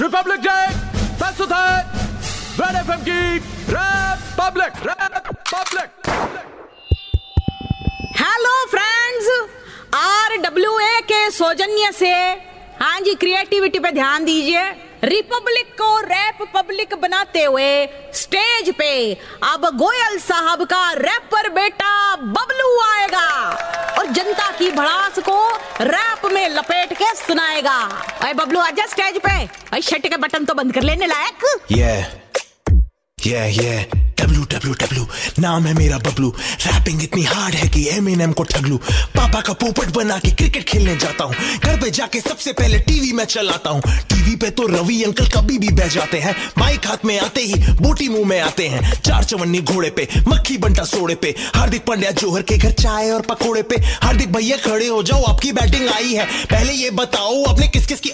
[0.00, 0.58] Republic day
[1.18, 1.78] प्रस्तुत है
[2.60, 3.18] Red की
[3.74, 6.08] republic republic
[8.20, 9.28] hello friends
[9.98, 12.12] R W A के सौजन्य से
[12.82, 14.62] हाँ जी क्रिएटिविटी पे ध्यान दीजिए।
[15.10, 17.68] रिपब्लिक को रैप पब्लिक बनाते हुए
[18.20, 18.90] स्टेज पे
[19.52, 22.63] अब गोयल साहब का रैपर बेटा बबलू
[24.58, 27.78] की भड़ास को रैप में लपेट के सुनाएगा।
[28.22, 32.23] अरे बबलू, आजा स्टेज पे। अरे शर्ट के बटन तो बंद कर लेने लायक। Yeah.
[33.24, 33.84] Yeah, yeah.
[34.20, 35.04] WWW
[35.38, 36.28] नाम है मेरा बबलू।
[36.66, 38.76] रैपिंग इतनी हार्ड है कि एमएनएम को ठगलू।
[39.16, 43.12] पापा का पोपट बना के क्रिकेट खेलने जाता हूँ। घर पे जाके सबसे पहले टीवी
[43.12, 47.04] में चलाता हूँ। टीवी पे तो रवि अंकल कभी भी बह जाते हैं। माइक हाथ
[47.04, 51.14] में आते ही बोटी मुँह में आते हैं। चार चवन्नी घोड़े पे मक्खी बंटा सोड़े
[51.14, 55.22] पे। हार्दिक पांड्या जोहर के घर चाय और पकोड़े पे। हार्दिक भैया खड़े हो जाओ
[55.24, 58.12] आपकी बैटिंग आई है। पहले ये बताओ आपने किस किस की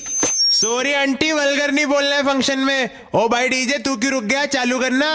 [0.61, 4.45] सॉरी आंटी वलगर नहीं बोलना है फ़ंक्शन में। ओ भाई डीजे तू क्यों रुक गया?
[4.47, 5.07] चालू करना।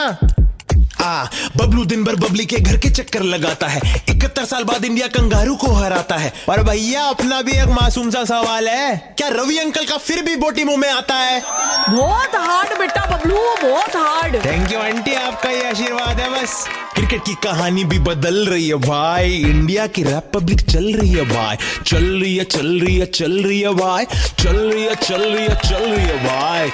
[1.01, 1.25] आ
[1.57, 5.55] बबलू दिन भर बबली के घर के चक्कर लगाता है। इकहत्तर साल बाद इंडिया कंगारू
[5.55, 9.85] को हराता है। पर भैया अपना भी एक मासूम सा सवाल है। क्या रवि अंकल
[9.85, 11.41] का फिर भी बोटी मुँह में आता है?
[11.89, 16.04] बहुत हार्ड बेटा बबलू बहुत हार्ड थैंक यू आंटी आपका ये आशीर्वाद।
[16.45, 21.09] बस क्रिकेट की कहानी भी बदल रही है भाई। इंडिया की रैप पब्लिक चल रही
[21.09, 24.05] है भाई। चल रही है चल रही है चल रही है भाई।
[24.39, 26.69] चल रही है चल रही है चल रही है भाई।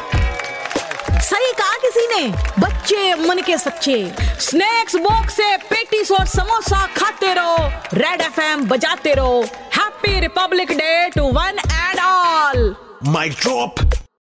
[1.22, 2.28] सही कहा किसी ने?
[2.60, 3.98] बच्चे मन के सच्चे।
[4.42, 7.58] स्नैक्स बॉक्स से पेटीज और समोसा खाते रहो।
[7.94, 9.42] रेड एफएम बजाते रहो।
[9.78, 13.76] Happy Republic Day to one and all mic drop